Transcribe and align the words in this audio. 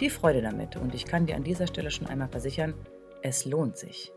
Viel 0.00 0.08
Freude 0.08 0.40
damit 0.40 0.76
und 0.76 0.94
ich 0.94 1.04
kann 1.04 1.26
dir 1.26 1.36
an 1.36 1.44
dieser 1.44 1.66
Stelle 1.66 1.90
schon 1.90 2.06
einmal 2.06 2.30
versichern, 2.30 2.72
es 3.20 3.44
lohnt 3.44 3.76
sich. 3.76 4.10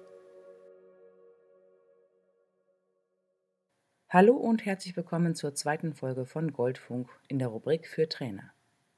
Hallo 4.08 4.34
und 4.34 4.66
herzlich 4.66 4.96
willkommen 4.96 5.36
zur 5.36 5.56
zweiten 5.56 5.94
Folge 5.94 6.26
von 6.26 6.54
Goldfunk 6.54 7.10
in 7.28 7.38
der 7.38 7.50
Rubrik 7.50 7.86
für 7.86 8.08
Trainer. 8.08 8.54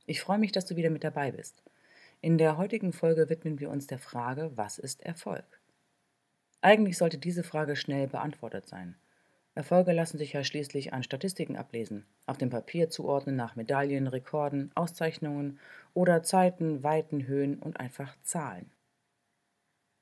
Ich 0.06 0.22
freue 0.22 0.38
mich, 0.38 0.52
dass 0.52 0.68
du 0.68 0.76
wieder 0.76 0.92
mit 0.92 1.04
dabei 1.04 1.32
bist. 1.32 1.64
In 2.22 2.38
der 2.38 2.56
heutigen 2.56 2.94
Folge 2.94 3.32
widmen 3.32 3.60
wir 3.60 3.72
uns 3.72 3.88
der 3.88 3.98
Frage, 3.98 4.52
was 4.54 4.78
ist 4.78 5.02
Erfolg? 5.02 5.60
Eigentlich 6.62 7.00
sollte 7.00 7.18
diese 7.18 7.42
Frage 7.42 7.76
schnell 7.76 8.08
beantwortet 8.08 8.68
sein. 8.68 8.96
Erfolge 9.56 9.94
lassen 9.94 10.18
sich 10.18 10.34
ja 10.34 10.44
schließlich 10.44 10.92
an 10.92 11.02
Statistiken 11.02 11.56
ablesen, 11.56 12.06
auf 12.26 12.38
dem 12.38 12.50
Papier 12.50 12.90
zuordnen 12.90 13.38
nach 13.38 13.56
Medaillen, 13.56 14.08
Rekorden, 14.08 14.70
Auszeichnungen 14.76 15.60
oder 15.94 16.24
Zeiten, 16.24 16.84
Weiten, 16.84 17.26
Höhen 17.26 17.60
und 17.60 17.80
einfach 17.80 18.18
Zahlen. 18.22 18.70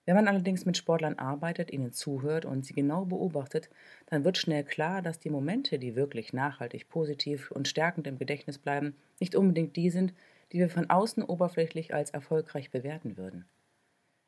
Wenn 0.05 0.15
man 0.15 0.27
allerdings 0.27 0.65
mit 0.65 0.75
Sportlern 0.75 1.19
arbeitet, 1.19 1.71
ihnen 1.71 1.93
zuhört 1.93 2.45
und 2.45 2.65
sie 2.65 2.73
genau 2.73 3.05
beobachtet, 3.05 3.69
dann 4.07 4.25
wird 4.25 4.37
schnell 4.37 4.63
klar, 4.63 5.03
dass 5.03 5.19
die 5.19 5.29
Momente, 5.29 5.77
die 5.77 5.95
wirklich 5.95 6.33
nachhaltig 6.33 6.89
positiv 6.89 7.51
und 7.51 7.67
stärkend 7.67 8.07
im 8.07 8.17
Gedächtnis 8.17 8.57
bleiben, 8.57 8.95
nicht 9.19 9.35
unbedingt 9.35 9.75
die 9.75 9.91
sind, 9.91 10.13
die 10.51 10.57
wir 10.57 10.69
von 10.69 10.89
außen 10.89 11.23
oberflächlich 11.23 11.93
als 11.93 12.09
erfolgreich 12.09 12.71
bewerten 12.71 13.17
würden. 13.17 13.45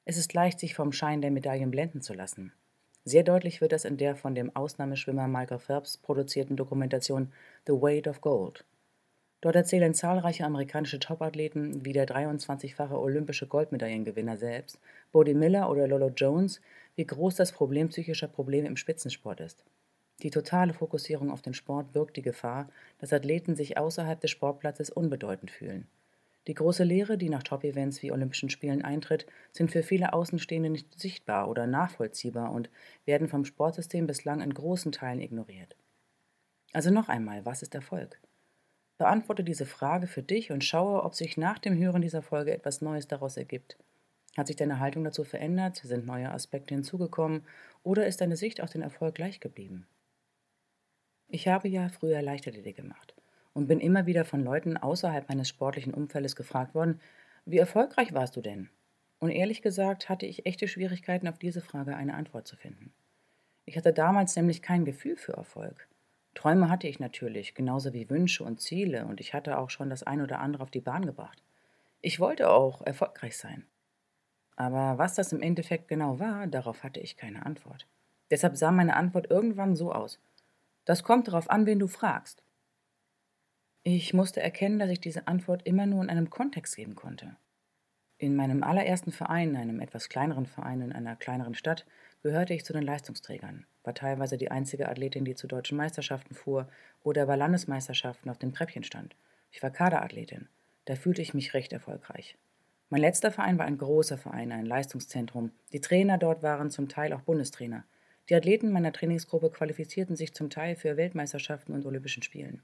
Es 0.06 0.18
ist 0.18 0.34
leicht, 0.34 0.60
sich 0.60 0.76
vom 0.76 0.92
Schein 0.92 1.22
der 1.22 1.32
Medaillen 1.32 1.72
blenden 1.72 2.02
zu 2.02 2.14
lassen. 2.14 2.54
Sehr 3.08 3.24
deutlich 3.24 3.62
wird 3.62 3.72
das 3.72 3.86
in 3.86 3.98
der 3.98 4.16
von 4.16 4.34
dem 4.34 4.56
Ausnahmeschwimmer 4.56 5.28
Michael 5.28 5.60
Phelps 5.60 5.96
produzierten 5.96 6.58
Dokumentation 6.58 7.32
The 7.68 7.74
Weight 7.74 8.08
of 8.08 8.20
Gold. 8.20 8.66
Dort 9.42 9.56
erzählen 9.56 9.94
zahlreiche 9.94 10.44
amerikanische 10.44 10.98
Topathleten 10.98 11.86
wie 11.86 11.94
der 11.94 12.08
23-fache 12.08 13.00
olympische 13.00 13.46
Goldmedaillengewinner 13.46 14.38
selbst, 14.38 14.80
Bodie 15.12 15.36
Miller 15.36 15.70
oder 15.70 15.88
Lolo 15.88 16.10
Jones, 16.10 16.62
wie 16.96 17.06
groß 17.06 17.36
das 17.36 17.52
Problem 17.52 17.90
psychischer 17.90 18.28
Probleme 18.28 18.68
im 18.68 18.76
Spitzensport 18.76 19.40
ist. 19.40 19.64
Die 20.24 20.32
totale 20.32 20.74
Fokussierung 20.74 21.30
auf 21.30 21.44
den 21.44 21.54
Sport 21.54 21.92
birgt 21.92 22.18
die 22.18 22.24
Gefahr, 22.24 22.70
dass 22.98 23.14
Athleten 23.14 23.56
sich 23.56 23.78
außerhalb 23.78 24.20
des 24.20 24.32
Sportplatzes 24.32 24.90
unbedeutend 24.90 25.52
fühlen. 25.52 25.88
Die 26.48 26.54
große 26.54 26.84
Lehre, 26.84 27.18
die 27.18 27.30
nach 27.30 27.42
Top-Events 27.42 28.04
wie 28.04 28.12
Olympischen 28.12 28.50
Spielen 28.50 28.84
eintritt, 28.84 29.26
sind 29.52 29.72
für 29.72 29.82
viele 29.82 30.14
Außenstehende 30.14 30.70
nicht 30.70 31.00
sichtbar 31.00 31.50
oder 31.50 31.66
nachvollziehbar 31.66 32.52
und 32.52 32.70
werden 33.06 33.28
vom 33.28 33.46
Sportsystem 33.46 34.06
bislang 34.06 34.42
in 34.42 34.54
großen 34.54 34.92
Teilen 34.92 35.22
ignoriert. 35.22 35.76
Also 36.72 36.92
noch 36.92 37.10
einmal, 37.10 37.46
was 37.46 37.64
ist 37.64 37.74
Erfolg? 37.74 38.22
Beantworte 38.98 39.44
diese 39.44 39.66
Frage 39.66 40.08
für 40.08 40.22
dich 40.22 40.52
und 40.52 40.64
schaue, 40.64 41.04
ob 41.04 41.16
sich 41.16 41.36
nach 41.36 41.58
dem 41.58 41.78
Hören 41.78 42.02
dieser 42.02 42.22
Folge 42.22 42.54
etwas 42.54 42.82
Neues 42.82 43.08
daraus 43.08 43.38
ergibt. 43.38 43.78
Hat 44.38 44.48
sich 44.48 44.56
deine 44.56 44.80
Haltung 44.80 45.04
dazu 45.04 45.24
verändert? 45.24 45.78
Sind 45.78 46.06
neue 46.06 46.32
Aspekte 46.32 46.76
hinzugekommen? 46.76 47.46
Oder 47.84 48.06
ist 48.06 48.22
deine 48.22 48.38
Sicht 48.38 48.62
auf 48.62 48.70
den 48.70 48.82
Erfolg 48.82 49.16
gleich 49.16 49.40
geblieben? 49.40 49.88
Ich 51.28 51.48
habe 51.48 51.68
ja 51.70 51.90
früher 51.90 52.22
Leichtathletik 52.22 52.76
gemacht 52.76 53.15
und 53.56 53.68
bin 53.68 53.80
immer 53.80 54.06
wieder 54.06 54.26
von 54.26 54.44
Leuten 54.44 54.78
außerhalb 54.78 55.28
meines 55.30 55.50
sportlichen 55.50 55.94
Umfeldes 55.94 56.36
gefragt 56.36 56.76
worden, 56.76 57.00
wie 57.46 57.58
erfolgreich 57.58 58.14
warst 58.14 58.36
du 58.36 58.42
denn? 58.42 58.70
Und 59.20 59.32
ehrlich 59.32 59.62
gesagt 59.62 60.10
hatte 60.10 60.26
ich 60.26 60.46
echte 60.46 60.68
Schwierigkeiten, 60.68 61.28
auf 61.28 61.40
diese 61.40 61.62
Frage 61.62 61.96
eine 61.96 62.14
Antwort 62.14 62.48
zu 62.48 62.58
finden. 62.58 62.94
Ich 63.66 63.78
hatte 63.78 63.94
damals 63.94 64.36
nämlich 64.36 64.62
kein 64.62 64.86
Gefühl 64.86 65.16
für 65.16 65.34
Erfolg. 65.34 65.88
Träume 66.36 66.70
hatte 66.70 66.88
ich 66.88 67.00
natürlich, 67.00 67.56
genauso 67.56 67.94
wie 67.94 68.10
Wünsche 68.10 68.44
und 68.44 68.60
Ziele, 68.60 69.06
und 69.06 69.22
ich 69.22 69.34
hatte 69.34 69.58
auch 69.58 69.70
schon 69.70 69.90
das 69.90 70.04
ein 70.04 70.22
oder 70.22 70.40
andere 70.40 70.62
auf 70.62 70.70
die 70.70 70.82
Bahn 70.82 71.06
gebracht. 71.06 71.42
Ich 72.02 72.20
wollte 72.20 72.50
auch 72.50 72.82
erfolgreich 72.82 73.38
sein. 73.38 73.66
Aber 74.58 74.98
was 74.98 75.16
das 75.16 75.32
im 75.32 75.42
Endeffekt 75.42 75.88
genau 75.88 76.20
war, 76.20 76.46
darauf 76.48 76.84
hatte 76.84 77.00
ich 77.00 77.16
keine 77.16 77.46
Antwort. 77.46 77.88
Deshalb 78.32 78.58
sah 78.58 78.72
meine 78.72 78.96
Antwort 78.96 79.30
irgendwann 79.32 79.76
so 79.76 79.94
aus. 79.94 80.20
Das 80.84 81.04
kommt 81.04 81.30
darauf 81.30 81.50
an, 81.50 81.66
wen 81.66 81.80
du 81.80 81.88
fragst. 81.88 82.45
Ich 83.88 84.16
musste 84.16 84.42
erkennen, 84.42 84.80
dass 84.80 84.90
ich 84.90 85.00
diese 85.00 85.28
Antwort 85.28 85.62
immer 85.68 85.86
nur 85.86 86.02
in 86.02 86.10
einem 86.10 86.32
Kontext 86.32 86.76
geben 86.76 86.96
konnte. 86.96 87.36
In 88.18 88.36
meinem 88.36 88.64
allerersten 88.64 89.12
Verein, 89.12 89.56
einem 89.56 89.80
etwas 89.80 90.10
kleineren 90.10 90.48
Verein 90.48 90.82
in 90.82 90.92
einer 90.92 91.16
kleineren 91.16 91.54
Stadt, 91.54 91.86
gehörte 92.24 92.56
ich 92.56 92.66
zu 92.66 92.74
den 92.74 92.82
Leistungsträgern, 92.82 93.68
war 93.84 93.94
teilweise 93.94 94.40
die 94.40 94.50
einzige 94.50 94.90
Athletin, 94.90 95.24
die 95.24 95.36
zu 95.36 95.46
deutschen 95.46 95.78
Meisterschaften 95.78 96.34
fuhr 96.34 96.68
oder 97.04 97.28
bei 97.28 97.36
Landesmeisterschaften 97.36 98.32
auf 98.32 98.40
dem 98.40 98.56
Treppchen 98.56 98.84
stand. 98.84 99.16
Ich 99.52 99.62
war 99.62 99.70
Kaderathletin. 99.70 100.50
Da 100.86 100.96
fühlte 100.96 101.22
ich 101.22 101.36
mich 101.36 101.54
recht 101.54 101.72
erfolgreich. 101.72 102.40
Mein 102.90 103.02
letzter 103.02 103.32
Verein 103.32 103.60
war 103.60 103.68
ein 103.68 103.78
großer 103.78 104.18
Verein, 104.18 104.52
ein 104.52 104.66
Leistungszentrum. 104.66 105.52
Die 105.74 105.82
Trainer 105.82 106.18
dort 106.18 106.42
waren 106.42 106.72
zum 106.72 106.90
Teil 106.90 107.14
auch 107.14 107.22
Bundestrainer. 107.22 107.86
Die 108.30 108.36
Athleten 108.36 108.72
meiner 108.72 108.94
Trainingsgruppe 108.94 109.52
qualifizierten 109.52 110.16
sich 110.16 110.34
zum 110.34 110.50
Teil 110.50 110.76
für 110.76 110.98
Weltmeisterschaften 110.98 111.74
und 111.74 111.86
Olympischen 111.86 112.24
Spielen. 112.24 112.64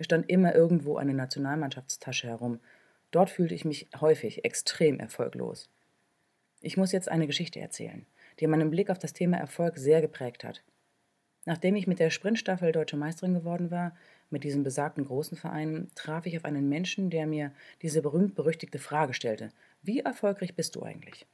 Es 0.00 0.06
stand 0.06 0.28
immer 0.28 0.56
irgendwo 0.56 0.96
eine 0.96 1.14
Nationalmannschaftstasche 1.14 2.26
herum. 2.26 2.58
Dort 3.12 3.30
fühlte 3.30 3.54
ich 3.54 3.64
mich 3.64 3.88
häufig 4.00 4.44
extrem 4.44 4.98
erfolglos. 4.98 5.70
Ich 6.60 6.76
muss 6.76 6.90
jetzt 6.90 7.08
eine 7.08 7.28
Geschichte 7.28 7.60
erzählen 7.60 8.04
die 8.40 8.46
meinen 8.46 8.70
Blick 8.70 8.90
auf 8.90 8.98
das 8.98 9.12
Thema 9.12 9.36
Erfolg 9.36 9.76
sehr 9.76 10.00
geprägt 10.00 10.44
hat. 10.44 10.62
Nachdem 11.46 11.74
ich 11.76 11.86
mit 11.86 11.98
der 11.98 12.10
Sprintstaffel 12.10 12.72
Deutsche 12.72 12.96
Meisterin 12.96 13.34
geworden 13.34 13.70
war, 13.70 13.96
mit 14.28 14.44
diesem 14.44 14.62
besagten 14.62 15.04
großen 15.04 15.36
Verein, 15.36 15.88
traf 15.94 16.26
ich 16.26 16.36
auf 16.36 16.44
einen 16.44 16.68
Menschen, 16.68 17.10
der 17.10 17.26
mir 17.26 17.52
diese 17.82 18.02
berühmt-berüchtigte 18.02 18.78
Frage 18.78 19.14
stellte: 19.14 19.50
Wie 19.82 20.00
erfolgreich 20.00 20.54
bist 20.54 20.76
du 20.76 20.82
eigentlich? 20.82 21.26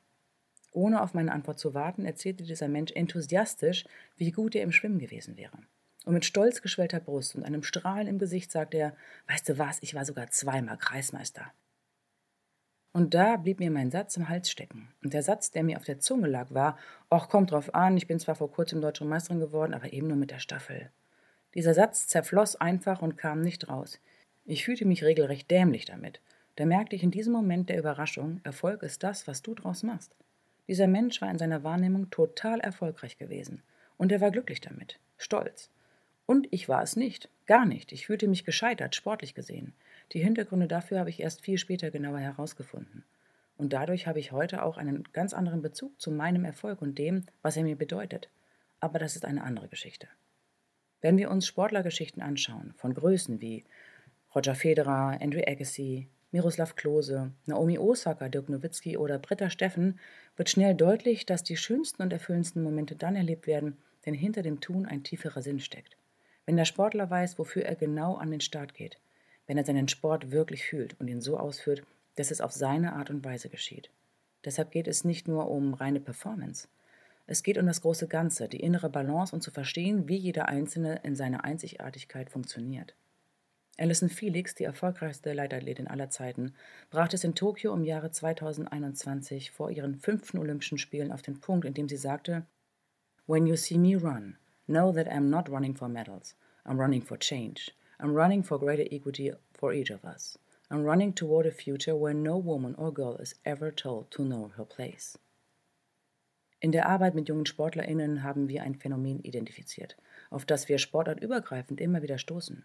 Ohne 0.73 1.03
auf 1.03 1.15
meine 1.15 1.33
Antwort 1.33 1.59
zu 1.59 1.75
warten, 1.75 2.05
erzählte 2.05 2.45
dieser 2.45 2.69
Mensch 2.69 2.93
enthusiastisch, 2.93 3.85
wie 4.17 4.31
gut 4.31 4.55
er 4.55 4.63
im 4.63 4.73
Schwimmen 4.73 4.99
gewesen 4.99 5.37
wäre. 5.37 5.59
Und 6.07 6.15
mit 6.15 6.25
stolz 6.25 6.63
geschwellter 6.63 7.01
Brust 7.01 7.35
und 7.35 7.43
einem 7.43 7.65
Strahlen 7.65 8.07
im 8.07 8.21
Gesicht 8.21 8.53
sagte 8.53 8.79
er: 8.79 8.97
Weißt 9.27 9.49
du 9.49 9.59
was, 9.59 9.83
ich 9.83 9.95
war 9.95 10.05
sogar 10.05 10.31
zweimal 10.31 10.79
Kreismeister. 10.79 11.53
Und 12.93 13.13
da 13.13 13.37
blieb 13.37 13.59
mir 13.59 13.73
mein 13.73 13.91
Satz 13.91 14.17
im 14.17 14.29
Hals 14.29 14.49
stecken. 14.49 14.89
Und 15.03 15.15
der 15.15 15.25
Satz, 15.25 15.51
der 15.51 15.65
mir 15.65 15.77
auf 15.77 15.85
der 15.85 15.99
Zunge 15.99 16.29
lag, 16.29 16.55
war: 16.55 16.79
Och, 17.11 17.29
kommt 17.29 17.51
drauf 17.51 17.75
an, 17.75 17.97
ich 17.97 18.07
bin 18.07 18.21
zwar 18.21 18.37
vor 18.37 18.53
kurzem 18.53 18.81
deutsche 18.81 19.05
Meisterin 19.05 19.41
geworden, 19.41 19.75
aber 19.75 19.93
eben 19.93 20.07
nur 20.07 20.17
mit 20.17 20.31
der 20.31 20.39
Staffel. 20.39 20.91
Dieser 21.55 21.75
Satz 21.75 22.07
zerfloss 22.07 22.55
einfach 22.55 23.03
und 23.03 23.17
kam 23.17 23.41
nicht 23.41 23.69
raus. 23.69 24.01
Ich 24.45 24.65
fühlte 24.65 24.85
mich 24.85 25.03
regelrecht 25.03 25.51
dämlich 25.51 25.87
damit. 25.87 26.21
Da 26.55 26.67
merkte 26.67 26.95
ich 26.95 27.03
in 27.03 27.11
diesem 27.11 27.33
Moment 27.33 27.69
der 27.69 27.81
Überraschung: 27.81 28.41
Erfolg 28.45 28.85
ist 28.85 29.03
das, 29.03 29.27
was 29.27 29.43
du 29.43 29.57
draus 29.57 29.83
machst. 29.83 30.15
Dieser 30.69 30.87
Mensch 30.87 31.21
war 31.21 31.33
in 31.33 31.39
seiner 31.39 31.65
Wahrnehmung 31.65 32.11
total 32.11 32.61
erfolgreich 32.61 33.19
gewesen. 33.19 33.65
Und 33.97 34.13
er 34.13 34.21
war 34.21 34.31
glücklich 34.31 34.61
damit, 34.61 35.01
stolz. 35.19 35.69
Und 36.27 36.49
ich 36.51 36.69
war 36.69 36.83
es 36.83 36.97
nicht, 36.97 37.31
gar 37.47 37.65
nicht. 37.65 37.93
Ich 37.93 38.07
fühlte 38.07 38.27
mich 38.29 38.45
gescheitert, 38.45 38.95
sportlich 38.95 39.35
gesehen. 39.35 39.73
Die 40.13 40.23
Hintergründe 40.23 40.67
dafür 40.67 40.99
habe 40.99 41.11
ich 41.11 41.21
erst 41.21 41.41
viel 41.41 41.57
später 41.57 41.91
genauer 41.91 42.19
herausgefunden. 42.19 43.05
Und 43.57 43.73
dadurch 43.73 44.07
habe 44.07 44.19
ich 44.19 44.33
heute 44.33 44.63
auch 44.63 44.77
einen 44.77 45.05
ganz 45.13 45.33
anderen 45.33 45.63
Bezug 45.63 45.99
zu 46.01 46.11
meinem 46.11 46.45
Erfolg 46.45 46.83
und 46.83 46.99
dem, 46.99 47.25
was 47.43 47.57
er 47.57 47.63
mir 47.63 47.77
bedeutet. 47.77 48.29
Aber 48.81 48.99
das 48.99 49.17
ist 49.17 49.25
eine 49.25 49.43
andere 49.43 49.69
Geschichte. 49.69 50.09
Wenn 51.01 51.17
wir 51.17 51.31
uns 51.31 51.47
Sportlergeschichten 51.47 52.23
anschauen, 52.23 52.75
von 52.77 52.93
Größen 52.93 53.41
wie 53.41 53.65
Roger 54.35 54.55
Federer, 54.55 55.19
Andrew 55.21 55.41
Agassi, 55.47 56.09
Miroslav 56.33 56.75
Klose, 56.75 57.33
Naomi 57.47 57.79
Osaka, 57.79 58.29
Dirk 58.29 58.49
Nowitzki 58.49 58.97
oder 58.97 59.19
Britta 59.19 59.49
Steffen 59.49 59.99
wird 60.37 60.51
schnell 60.51 60.75
deutlich, 60.75 61.25
dass 61.25 61.43
die 61.43 61.57
schönsten 61.57 62.03
und 62.03 62.13
erfüllendsten 62.13 62.63
Momente 62.63 62.97
dann 62.97 63.17
erlebt 63.17 63.47
werden, 63.47 63.77
wenn 64.03 64.15
hinter 64.15 64.43
dem 64.43 64.61
Tun 64.61 64.85
ein 64.87 65.03
tieferer 65.03 65.41
Sinn 65.41 65.61
steckt. 65.61 65.97
Wenn 66.47 66.57
der 66.57 66.65
Sportler 66.65 67.11
weiß, 67.11 67.39
wofür 67.39 67.65
er 67.65 67.75
genau 67.75 68.15
an 68.15 68.31
den 68.31 68.41
Start 68.41 68.73
geht, 68.73 68.99
wenn 69.47 69.59
er 69.59 69.65
seinen 69.65 69.89
Sport 69.89 70.31
wirklich 70.31 70.65
fühlt 70.65 70.99
und 71.01 71.09
ihn 71.09 71.21
so 71.21 71.37
ausführt, 71.37 71.83
dass 72.15 72.31
es 72.31 72.41
auf 72.41 72.53
seine 72.53 72.95
Art 72.95 73.11
und 73.11 73.25
Weise 73.25 73.49
geschieht. 73.49 73.91
Deshalb 74.45 74.71
geht 74.71 74.87
es 74.87 75.05
nicht 75.05 75.27
nur 75.27 75.51
um 75.51 75.75
reine 75.75 76.01
Performance. 76.01 76.69
Es 77.27 77.43
geht 77.43 77.59
um 77.59 77.67
das 77.67 77.83
große 77.83 78.07
Ganze, 78.07 78.49
die 78.49 78.61
innere 78.61 78.89
Balance 78.89 79.35
und 79.35 79.43
zu 79.43 79.51
verstehen, 79.51 80.09
wie 80.09 80.17
jeder 80.17 80.49
Einzelne 80.49 81.01
in 81.03 81.17
seiner 81.17 81.45
Einzigartigkeit 81.45 82.31
funktioniert. 82.31 82.95
Alison 83.79 84.09
Felix, 84.09 84.55
die 84.55 84.65
erfolgreichste 84.65 85.33
Leitathletin 85.33 85.89
aller 85.89 86.09
Zeiten, 86.09 86.55
brachte 86.91 87.17
es 87.17 87.25
in 87.25 87.35
Tokio 87.35 87.75
im 87.75 87.85
Jahre 87.85 88.11
2021 88.11 89.51
vor 89.51 89.71
ihren 89.71 89.97
fünften 89.97 90.39
Olympischen 90.39 90.79
Spielen 90.79 91.13
auf 91.13 91.23
den 91.23 91.41
Punkt, 91.41 91.67
indem 91.67 91.89
sie 91.89 91.97
sagte: 91.97 92.47
When 93.27 93.47
you 93.47 93.57
see 93.57 93.77
me 93.77 93.97
run, 93.97 94.39
know 94.69 94.93
that 94.93 95.11
I'm 95.13 95.31
not 95.31 95.49
running 95.49 95.75
for 95.75 95.89
medals. 95.89 96.35
I'm 96.65 96.81
running 96.81 97.03
for 97.03 97.17
change. 97.17 97.71
I'm 98.01 98.13
running 98.15 98.43
for 98.43 98.59
greater 98.59 98.87
equity 98.91 99.33
for 99.55 99.73
each 99.73 99.91
of 99.91 100.05
us. 100.05 100.37
I'm 100.71 100.85
running 100.85 101.13
toward 101.13 101.47
a 101.47 101.53
future 101.53 101.95
where 101.95 102.15
no 102.15 102.37
woman 102.37 102.75
or 102.77 102.93
girl 102.93 103.17
is 103.17 103.35
ever 103.45 103.71
told 103.71 104.11
to 104.11 104.25
know 104.25 104.51
her 104.57 104.65
place. 104.65 105.19
In 106.59 106.73
der 106.73 106.89
Arbeit 106.89 107.15
mit 107.15 107.29
jungen 107.29 107.47
SportlerInnen 107.47 108.23
haben 108.23 108.49
wir 108.49 108.63
ein 108.63 108.75
Phänomen 108.75 109.21
identifiziert, 109.21 109.97
auf 110.31 110.45
das 110.45 110.69
wir 110.69 110.79
sportartübergreifend 110.79 111.81
immer 111.81 112.03
wieder 112.03 112.19
stoßen. 112.19 112.65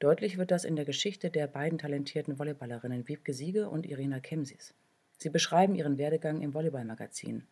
Deutlich 0.00 0.38
wird 0.38 0.50
das 0.50 0.64
in 0.64 0.76
der 0.76 0.84
Geschichte 0.84 1.30
der 1.30 1.46
beiden 1.46 1.78
talentierten 1.78 2.38
Volleyballerinnen 2.38 3.08
Wiebke 3.08 3.32
Siege 3.32 3.68
und 3.68 3.86
Irina 3.86 4.20
Kemsis. 4.20 4.74
Sie 5.16 5.30
beschreiben 5.30 5.74
ihren 5.74 5.98
Werdegang 5.98 6.42
im 6.42 6.52
Volleyballmagazin. 6.52 7.46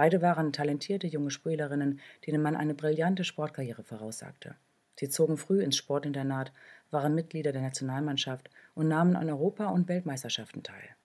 Beide 0.00 0.22
waren 0.22 0.54
talentierte 0.54 1.06
junge 1.06 1.30
Spielerinnen, 1.30 2.00
denen 2.26 2.40
man 2.40 2.56
eine 2.56 2.72
brillante 2.72 3.22
Sportkarriere 3.22 3.82
voraussagte. 3.82 4.54
Sie 4.98 5.10
zogen 5.10 5.36
früh 5.36 5.62
ins 5.62 5.76
Sportinternat, 5.76 6.54
waren 6.90 7.14
Mitglieder 7.14 7.52
der 7.52 7.60
Nationalmannschaft 7.60 8.48
und 8.74 8.88
nahmen 8.88 9.14
an 9.14 9.28
Europa- 9.28 9.68
und 9.68 9.88
Weltmeisterschaften 9.88 10.62
teil. 10.62 10.96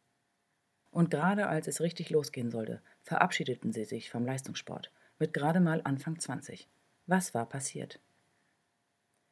Und 0.91 1.11
gerade 1.11 1.47
als 1.47 1.67
es 1.67 1.81
richtig 1.81 2.09
losgehen 2.09 2.51
sollte, 2.51 2.81
verabschiedeten 3.01 3.73
sie 3.73 3.83
sich 3.83 4.09
vom 4.09 4.25
Leistungssport, 4.25 4.93
mit 5.19 5.33
gerade 5.33 5.59
mal 5.59 5.81
Anfang 5.83 6.17
20. 6.17 6.69
Was 7.05 7.33
war 7.33 7.49
passiert? 7.49 7.99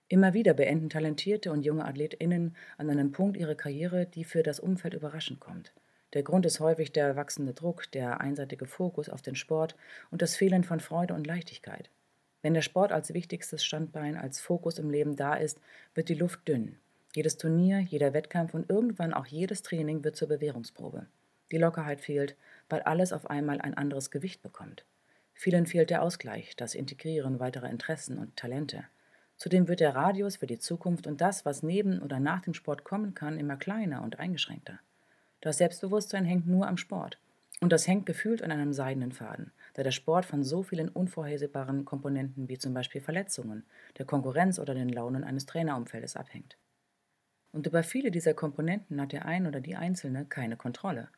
Immer 0.09 0.33
wieder 0.33 0.55
beenden 0.55 0.89
talentierte 0.89 1.53
und 1.53 1.63
junge 1.63 1.85
AthletInnen 1.85 2.57
an 2.77 2.89
einem 2.89 3.13
Punkt 3.13 3.37
ihre 3.37 3.55
Karriere, 3.55 4.07
die 4.07 4.25
für 4.25 4.43
das 4.43 4.59
Umfeld 4.59 4.93
überraschend 4.93 5.39
kommt. 5.39 5.71
Der 6.13 6.21
Grund 6.21 6.45
ist 6.45 6.59
häufig 6.59 6.91
der 6.91 7.15
wachsende 7.15 7.53
Druck, 7.53 7.91
der 7.91 8.21
einseitige 8.21 8.67
Fokus 8.67 9.09
auf 9.09 9.23
den 9.23 9.35
Sport 9.35 9.75
und 10.11 10.21
das 10.21 10.35
Fehlen 10.35 10.63
von 10.63 10.79
Freude 10.79 11.15
und 11.15 11.25
Leichtigkeit. 11.25 11.89
Wenn 12.43 12.53
der 12.53 12.61
Sport 12.61 12.91
als 12.91 13.13
wichtigstes 13.13 13.65
Standbein, 13.65 14.15
als 14.15 14.39
Fokus 14.39 14.77
im 14.77 14.91
Leben 14.91 15.15
da 15.15 15.33
ist, 15.33 15.59
wird 15.95 16.09
die 16.09 16.13
Luft 16.13 16.47
dünn. 16.47 16.77
Jedes 17.15 17.37
Turnier, 17.37 17.79
jeder 17.79 18.13
Wettkampf 18.13 18.53
und 18.53 18.69
irgendwann 18.69 19.13
auch 19.13 19.25
jedes 19.25 19.63
Training 19.63 20.03
wird 20.03 20.15
zur 20.15 20.27
Bewährungsprobe. 20.27 21.07
Die 21.51 21.57
Lockerheit 21.57 22.01
fehlt, 22.01 22.35
weil 22.69 22.81
alles 22.81 23.11
auf 23.11 23.29
einmal 23.29 23.61
ein 23.61 23.73
anderes 23.73 24.11
Gewicht 24.11 24.41
bekommt. 24.43 24.85
Vielen 25.33 25.65
fehlt 25.65 25.89
der 25.89 26.03
Ausgleich, 26.03 26.55
das 26.55 26.75
Integrieren 26.75 27.39
weiterer 27.39 27.69
Interessen 27.69 28.19
und 28.19 28.35
Talente. 28.35 28.83
Zudem 29.37 29.67
wird 29.67 29.79
der 29.79 29.95
Radius 29.95 30.37
für 30.37 30.47
die 30.47 30.59
Zukunft 30.59 31.07
und 31.07 31.21
das, 31.21 31.43
was 31.43 31.63
neben 31.63 32.01
oder 32.01 32.19
nach 32.19 32.41
dem 32.41 32.53
Sport 32.53 32.83
kommen 32.83 33.15
kann, 33.15 33.39
immer 33.39 33.57
kleiner 33.57 34.03
und 34.03 34.19
eingeschränkter. 34.19 34.79
Das 35.43 35.57
Selbstbewusstsein 35.57 36.23
hängt 36.23 36.47
nur 36.47 36.69
am 36.69 36.77
Sport. 36.77 37.19
Und 37.59 37.73
das 37.73 37.85
hängt 37.85 38.05
gefühlt 38.05 38.41
an 38.43 38.51
einem 38.51 38.71
seidenen 38.71 39.11
Faden, 39.11 39.51
da 39.73 39.83
der 39.83 39.91
Sport 39.91 40.23
von 40.23 40.41
so 40.41 40.63
vielen 40.63 40.87
unvorhersehbaren 40.87 41.83
Komponenten 41.83 42.47
wie 42.47 42.57
zum 42.57 42.73
Beispiel 42.73 43.01
Verletzungen, 43.01 43.65
der 43.97 44.05
Konkurrenz 44.05 44.57
oder 44.57 44.73
den 44.73 44.87
Launen 44.87 45.25
eines 45.25 45.45
Trainerumfeldes 45.45 46.15
abhängt. 46.15 46.55
Und 47.51 47.67
über 47.67 47.83
viele 47.83 48.09
dieser 48.09 48.33
Komponenten 48.33 49.01
hat 49.01 49.11
der 49.11 49.25
ein 49.25 49.45
oder 49.45 49.59
die 49.59 49.75
Einzelne 49.75 50.23
keine 50.23 50.55
Kontrolle. 50.55 51.09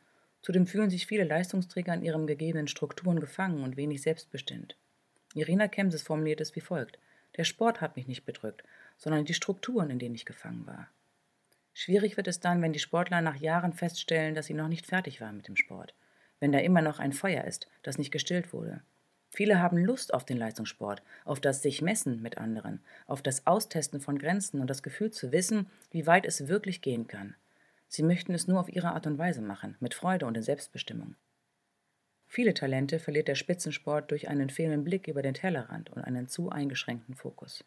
Zudem 0.42 0.66
fühlen 0.66 0.90
sich 0.90 1.06
viele 1.06 1.22
Leistungsträger 1.22 1.94
in 1.94 2.02
ihren 2.02 2.26
gegebenen 2.26 2.66
Strukturen 2.66 3.20
gefangen 3.20 3.62
und 3.62 3.76
wenig 3.76 4.02
selbstbestimmt. 4.02 4.76
Irina 5.34 5.68
Kemses 5.68 6.02
formuliert 6.02 6.40
es 6.40 6.56
wie 6.56 6.60
folgt: 6.60 6.98
der 7.36 7.44
Sport 7.44 7.80
hat 7.80 7.94
mich 7.94 8.08
nicht 8.08 8.24
bedrückt, 8.24 8.64
sondern 8.96 9.24
die 9.24 9.34
Strukturen, 9.34 9.88
in 9.88 10.00
denen 10.00 10.16
ich 10.16 10.26
gefangen 10.26 10.66
war. 10.66 10.88
Schwierig 11.78 12.16
wird 12.16 12.26
es 12.26 12.40
dann, 12.40 12.62
wenn 12.62 12.72
die 12.72 12.78
Sportler 12.78 13.20
nach 13.20 13.36
Jahren 13.36 13.74
feststellen, 13.74 14.34
dass 14.34 14.46
sie 14.46 14.54
noch 14.54 14.68
nicht 14.68 14.86
fertig 14.86 15.20
waren 15.20 15.36
mit 15.36 15.46
dem 15.46 15.56
Sport, 15.56 15.92
wenn 16.40 16.50
da 16.50 16.58
immer 16.58 16.80
noch 16.80 16.98
ein 16.98 17.12
Feuer 17.12 17.44
ist, 17.44 17.68
das 17.82 17.98
nicht 17.98 18.10
gestillt 18.10 18.54
wurde. 18.54 18.80
Viele 19.28 19.60
haben 19.60 19.76
Lust 19.76 20.14
auf 20.14 20.24
den 20.24 20.38
Leistungssport, 20.38 21.02
auf 21.26 21.38
das 21.38 21.60
sich 21.60 21.82
messen 21.82 22.22
mit 22.22 22.38
anderen, 22.38 22.80
auf 23.06 23.20
das 23.20 23.46
Austesten 23.46 24.00
von 24.00 24.18
Grenzen 24.18 24.62
und 24.62 24.70
das 24.70 24.82
Gefühl 24.82 25.10
zu 25.10 25.32
wissen, 25.32 25.66
wie 25.90 26.06
weit 26.06 26.24
es 26.24 26.48
wirklich 26.48 26.80
gehen 26.80 27.08
kann. 27.08 27.34
Sie 27.88 28.02
möchten 28.02 28.32
es 28.32 28.48
nur 28.48 28.58
auf 28.58 28.70
ihre 28.70 28.92
Art 28.92 29.06
und 29.06 29.18
Weise 29.18 29.42
machen, 29.42 29.76
mit 29.78 29.92
Freude 29.92 30.24
und 30.24 30.34
in 30.34 30.42
Selbstbestimmung. 30.42 31.14
Viele 32.26 32.54
Talente 32.54 32.98
verliert 32.98 33.28
der 33.28 33.34
Spitzensport 33.34 34.10
durch 34.10 34.28
einen 34.28 34.48
fehlenden 34.48 34.84
Blick 34.84 35.08
über 35.08 35.20
den 35.20 35.34
Tellerrand 35.34 35.90
und 35.90 36.02
einen 36.02 36.26
zu 36.26 36.48
eingeschränkten 36.48 37.16
Fokus. 37.16 37.64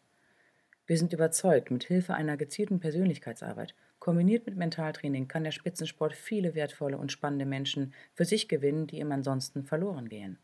Wir 0.90 0.98
sind 0.98 1.12
überzeugt, 1.12 1.70
mit 1.70 1.84
Hilfe 1.84 2.14
einer 2.14 2.36
gezielten 2.36 2.80
Persönlichkeitsarbeit, 2.80 3.76
kombiniert 4.00 4.44
mit 4.46 4.56
Mentaltraining, 4.56 5.28
kann 5.28 5.44
der 5.44 5.52
Spitzensport 5.52 6.12
viele 6.14 6.56
wertvolle 6.56 6.98
und 6.98 7.12
spannende 7.12 7.46
Menschen 7.46 7.94
für 8.12 8.24
sich 8.24 8.48
gewinnen, 8.48 8.88
die 8.88 8.98
ihm 8.98 9.12
ansonsten 9.12 9.62
verloren 9.62 10.08
gehen. 10.08 10.36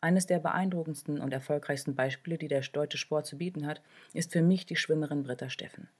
Eines 0.00 0.24
der 0.24 0.38
beeindruckendsten 0.38 1.20
und 1.20 1.34
erfolgreichsten 1.34 1.94
Beispiele, 1.94 2.38
die 2.38 2.48
der 2.48 2.62
deutsche 2.62 2.96
Sport 2.96 3.26
zu 3.26 3.36
bieten 3.36 3.66
hat, 3.66 3.82
ist 4.14 4.32
für 4.32 4.40
mich 4.40 4.64
die 4.64 4.76
Schwimmerin 4.76 5.24
Britta 5.24 5.50
Steffen. 5.50 5.90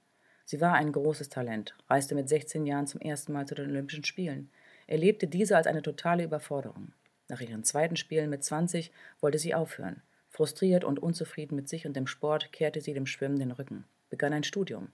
Sie 0.43 0.59
war 0.59 0.73
ein 0.73 0.91
großes 0.91 1.29
Talent, 1.29 1.75
reiste 1.87 2.15
mit 2.15 2.29
16 2.29 2.65
Jahren 2.65 2.87
zum 2.87 2.99
ersten 2.99 3.31
Mal 3.31 3.45
zu 3.45 3.53
den 3.53 3.69
Olympischen 3.69 4.05
Spielen, 4.05 4.49
erlebte 4.87 5.27
diese 5.27 5.55
als 5.55 5.67
eine 5.67 5.83
totale 5.83 6.23
Überforderung. 6.23 6.93
Nach 7.27 7.41
ihren 7.41 7.63
zweiten 7.63 7.95
Spielen 7.95 8.31
mit 8.31 8.43
20 8.43 8.91
wollte 9.19 9.37
sie 9.37 9.53
aufhören. 9.53 10.01
Frustriert 10.31 10.85
und 10.85 10.99
unzufrieden 10.99 11.55
mit 11.55 11.67
sich 11.67 11.85
und 11.85 11.95
dem 11.95 12.07
Sport 12.07 12.53
kehrte 12.53 12.79
sie 12.79 12.93
dem 12.93 13.05
Schwimmen 13.05 13.37
den 13.37 13.51
Rücken, 13.51 13.83
begann 14.09 14.31
ein 14.31 14.45
Studium. 14.45 14.87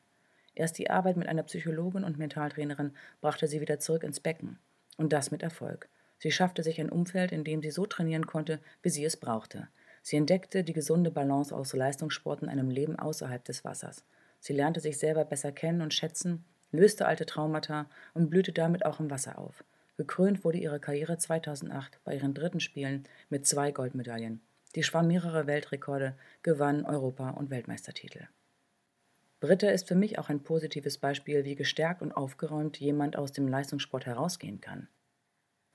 Erst 0.55 0.79
die 0.79 0.89
Arbeit 0.89 1.15
mit 1.15 1.27
einer 1.27 1.43
Psychologin 1.43 2.03
und 2.03 2.17
Mentaltrainerin 2.17 2.91
brachte 3.21 3.47
sie 3.47 3.61
wieder 3.61 3.79
zurück 3.79 4.03
ins 4.03 4.19
Becken. 4.19 4.57
Und 4.97 5.13
das 5.13 5.29
mit 5.29 5.43
Erfolg. 5.43 5.89
Sie 6.17 6.31
schaffte 6.31 6.63
sich 6.63 6.81
ein 6.81 6.89
Umfeld, 6.89 7.31
in 7.31 7.43
dem 7.43 7.61
sie 7.61 7.69
so 7.69 7.85
trainieren 7.85 8.25
konnte, 8.25 8.59
wie 8.81 8.89
sie 8.89 9.05
es 9.05 9.15
brauchte. 9.15 9.67
Sie 10.01 10.17
entdeckte 10.17 10.63
die 10.63 10.73
gesunde 10.73 11.11
Balance 11.11 11.55
aus 11.55 11.73
Leistungssport 11.73 12.41
in 12.41 12.49
einem 12.49 12.71
Leben 12.71 12.97
außerhalb 12.97 13.45
des 13.45 13.63
Wassers. 13.63 14.03
Sie 14.39 14.53
lernte 14.53 14.79
sich 14.79 14.97
selber 14.97 15.23
besser 15.23 15.51
kennen 15.51 15.81
und 15.81 15.93
schätzen, 15.93 16.45
löste 16.71 17.05
alte 17.05 17.27
Traumata 17.27 17.87
und 18.15 18.31
blühte 18.31 18.53
damit 18.53 18.85
auch 18.85 18.99
im 18.99 19.11
Wasser 19.11 19.37
auf. 19.37 19.63
Gekrönt 19.97 20.43
wurde 20.43 20.57
ihre 20.57 20.79
Karriere 20.79 21.19
2008 21.19 21.99
bei 22.03 22.15
ihren 22.15 22.33
dritten 22.33 22.59
Spielen 22.59 23.03
mit 23.29 23.45
zwei 23.45 23.71
Goldmedaillen. 23.71 24.41
Die 24.77 24.83
schwamm 24.83 25.07
mehrere 25.07 25.47
Weltrekorde, 25.47 26.13
gewann 26.43 26.85
Europa- 26.85 27.31
und 27.31 27.49
Weltmeistertitel. 27.49 28.27
Britta 29.39 29.69
ist 29.69 29.87
für 29.87 29.95
mich 29.95 30.19
auch 30.19 30.29
ein 30.29 30.43
positives 30.43 30.99
Beispiel, 30.99 31.45
wie 31.45 31.55
gestärkt 31.55 32.03
und 32.03 32.11
aufgeräumt 32.11 32.79
jemand 32.79 33.15
aus 33.15 33.31
dem 33.31 33.47
Leistungssport 33.47 34.05
herausgehen 34.05 34.61
kann. 34.61 34.87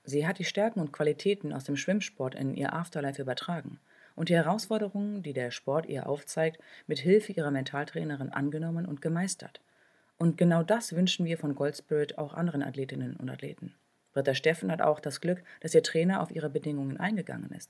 Sie 0.05 0.25
hat 0.25 0.39
die 0.39 0.45
Stärken 0.45 0.79
und 0.79 0.93
Qualitäten 0.93 1.51
aus 1.51 1.65
dem 1.65 1.75
Schwimmsport 1.75 2.33
in 2.33 2.55
ihr 2.55 2.71
Afterlife 2.71 3.21
übertragen 3.21 3.81
und 4.15 4.29
die 4.29 4.35
Herausforderungen, 4.35 5.21
die 5.21 5.33
der 5.33 5.51
Sport 5.51 5.87
ihr 5.87 6.07
aufzeigt, 6.07 6.61
mit 6.87 6.99
Hilfe 6.99 7.33
ihrer 7.33 7.51
Mentaltrainerin 7.51 8.29
angenommen 8.29 8.85
und 8.85 9.01
gemeistert. 9.01 9.59
Und 10.17 10.37
genau 10.37 10.63
das 10.63 10.95
wünschen 10.95 11.25
wir 11.25 11.37
von 11.37 11.55
Goldspirit 11.55 12.17
auch 12.17 12.33
anderen 12.33 12.63
Athletinnen 12.63 13.17
und 13.17 13.29
Athleten. 13.29 13.75
Britta 14.13 14.33
Steffen 14.33 14.71
hat 14.71 14.81
auch 14.81 15.01
das 15.01 15.19
Glück, 15.19 15.43
dass 15.59 15.75
ihr 15.75 15.83
Trainer 15.83 16.21
auf 16.21 16.31
ihre 16.31 16.49
Bedingungen 16.49 16.95
eingegangen 16.95 17.51
ist. 17.51 17.69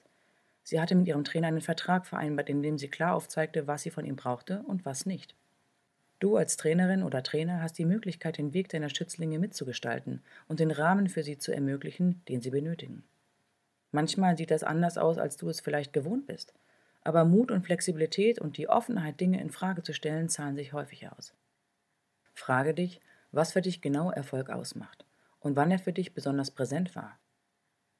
Sie 0.63 0.79
hatte 0.79 0.95
mit 0.95 1.07
ihrem 1.07 1.23
Trainer 1.23 1.47
einen 1.47 1.61
Vertrag 1.61 2.05
vereinbart, 2.05 2.49
in 2.49 2.63
dem 2.63 2.77
sie 2.77 2.87
klar 2.87 3.15
aufzeigte, 3.15 3.67
was 3.67 3.83
sie 3.83 3.91
von 3.91 4.05
ihm 4.05 4.15
brauchte 4.15 4.63
und 4.63 4.85
was 4.85 5.05
nicht. 5.05 5.35
Du 6.19 6.37
als 6.37 6.55
Trainerin 6.55 7.03
oder 7.03 7.21
Trainer 7.21 7.61
hast 7.61 7.77
die 7.77 7.85
Möglichkeit, 7.85 8.37
den 8.37 8.53
Weg 8.53 8.69
deiner 8.69 8.89
Schützlinge 8.89 9.39
mitzugestalten 9.39 10.21
und 10.47 10.61
den 10.61 10.71
Rahmen 10.71 11.09
für 11.09 11.21
sie 11.21 11.37
zu 11.37 11.51
ermöglichen, 11.51 12.21
den 12.29 12.41
sie 12.41 12.49
benötigen. 12.49 13.03
Manchmal 13.91 14.37
sieht 14.37 14.49
das 14.49 14.63
anders 14.63 14.97
aus, 14.97 15.17
als 15.17 15.35
du 15.37 15.49
es 15.49 15.59
vielleicht 15.59 15.91
gewohnt 15.91 16.25
bist. 16.25 16.53
Aber 17.03 17.25
Mut 17.25 17.51
und 17.51 17.65
Flexibilität 17.65 18.39
und 18.39 18.57
die 18.57 18.69
Offenheit, 18.69 19.19
Dinge 19.19 19.41
in 19.41 19.51
Frage 19.51 19.83
zu 19.83 19.93
stellen, 19.93 20.29
zahlen 20.29 20.55
sich 20.55 20.71
häufig 20.71 21.09
aus. 21.11 21.33
Frage 22.33 22.73
dich, 22.73 23.01
was 23.33 23.51
für 23.51 23.61
dich 23.61 23.81
genau 23.81 24.09
Erfolg 24.09 24.49
ausmacht 24.49 25.05
und 25.41 25.57
wann 25.57 25.71
er 25.71 25.79
für 25.79 25.91
dich 25.91 26.13
besonders 26.13 26.51
präsent 26.51 26.95
war. 26.95 27.19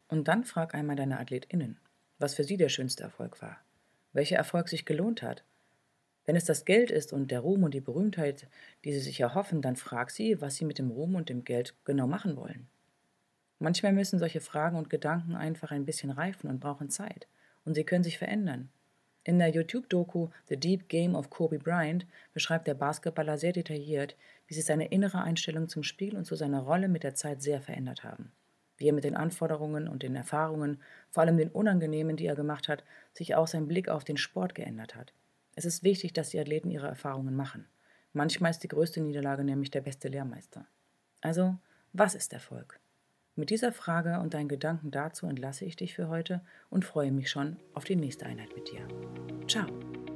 Und 0.08 0.30
dann 0.30 0.46
frag 0.46 0.74
einmal 0.74 0.96
deine 0.96 1.20
AthletInnen, 1.20 1.78
was 2.20 2.34
für 2.36 2.44
sie 2.44 2.58
der 2.58 2.70
schönste 2.70 3.04
Erfolg 3.04 3.42
war, 3.42 3.58
welcher 4.14 4.38
Erfolg 4.38 4.70
sich 4.70 4.86
gelohnt 4.86 5.22
hat 5.22 5.44
Wenn 6.26 6.36
es 6.36 6.46
das 6.46 6.66
Geld 6.66 6.90
ist 6.90 7.12
und 7.12 7.32
der 7.32 7.42
Ruhm 7.42 7.64
und 7.64 7.74
die 7.74 7.82
Berühmtheit, 7.82 8.48
die 8.86 8.94
sie 8.94 9.00
sich 9.00 9.20
erhoffen, 9.20 9.62
dann 9.62 9.76
frag 9.76 10.10
sie, 10.10 10.40
was 10.40 10.56
sie 10.56 10.66
mit 10.66 10.80
dem 10.80 10.90
Ruhm 10.90 11.16
und 11.16 11.28
dem 11.30 11.44
Geld 11.44 11.76
genau 11.84 12.08
machen 12.08 12.38
wollen. 12.38 12.68
Manchmal 13.60 13.94
müssen 13.94 14.20
solche 14.20 14.42
Fragen 14.42 14.78
und 14.78 14.90
Gedanken 14.90 15.36
einfach 15.36 15.72
ein 15.72 15.86
bisschen 15.86 16.12
reifen 16.12 16.50
und 16.50 16.60
brauchen 16.60 16.90
Zeit. 16.90 17.28
Und 17.66 17.76
sie 17.76 17.86
können 17.86 18.04
sich 18.04 18.18
verändern. 18.18 18.70
In 19.24 19.40
der 19.40 19.50
YouTube-Doku 19.50 20.30
The 20.50 20.58
Deep 20.58 20.90
Game 20.90 21.16
of 21.16 21.30
Kobe 21.30 21.60
Bryant 21.60 22.06
beschreibt 22.34 22.68
der 22.68 22.74
Basketballer 22.74 23.38
sehr 23.38 23.54
detailliert, 23.54 24.18
wie 24.48 24.54
sich 24.54 24.66
seine 24.66 24.88
innere 24.90 25.22
Einstellung 25.22 25.70
zum 25.70 25.84
Spiel 25.84 26.18
und 26.18 26.26
zu 26.26 26.36
seiner 26.36 26.60
Rolle 26.60 26.90
mit 26.90 27.04
der 27.04 27.16
Zeit 27.16 27.42
sehr 27.42 27.62
verändert 27.62 28.04
haben. 28.04 28.34
Wie 28.78 28.88
er 28.88 28.94
mit 28.94 29.04
den 29.04 29.16
Anforderungen 29.16 29.88
und 29.88 30.04
den 30.04 30.16
Erfahrungen, 30.16 30.82
vor 31.10 31.24
allem 31.24 31.38
den 31.38 31.50
unangenehmen, 31.50 32.16
die 32.16 32.26
er 32.26 32.36
gemacht 32.36 32.68
hat, 32.68 32.84
sich 33.14 33.36
auch 33.36 33.48
sein 33.48 33.68
Blick 33.68 33.90
auf 33.90 34.04
den 34.04 34.18
Sport 34.18 34.56
geändert 34.56 34.96
hat. 34.96 35.14
Es 35.56 35.66
ist 35.66 35.84
wichtig, 35.84 36.14
dass 36.14 36.30
die 36.30 36.40
Athleten 36.40 36.72
ihre 36.72 36.88
Erfahrungen 36.88 37.36
machen. 37.36 37.68
Manchmal 38.14 38.52
ist 38.52 38.60
die 38.60 38.68
größte 38.68 39.02
Niederlage 39.02 39.44
nämlich 39.44 39.72
der 39.72 39.82
beste 39.82 40.08
Lehrmeister. 40.08 40.66
Also, 41.22 41.56
was 41.94 42.16
ist 42.16 42.34
Erfolg? 42.34 42.80
Mit 43.36 43.50
dieser 43.50 43.72
Frage 43.72 44.20
und 44.20 44.36
deinen 44.36 44.48
Gedanken 44.48 44.92
dazu 44.92 45.26
entlasse 45.26 45.66
ich 45.66 45.76
dich 45.76 45.96
für 45.96 46.08
heute 46.08 46.42
und 46.70 46.86
freue 46.86 47.12
mich 47.12 47.32
schon 47.32 47.58
auf 47.74 47.84
die 47.84 47.96
nächste 47.96 48.26
Einheit 48.26 48.56
mit 48.56 48.72
dir. 48.72 48.88
Ciao! 49.48 50.13